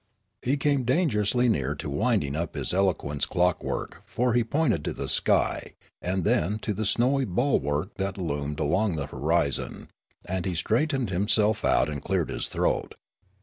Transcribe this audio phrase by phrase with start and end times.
[0.41, 4.93] He came dangerously near to winding up his elo quence clockwork, for he pointed to
[4.93, 9.89] the sky and then to the snowy bulwark that loomed along the horizon;
[10.25, 12.95] and he straightened himself out and cleared his throat.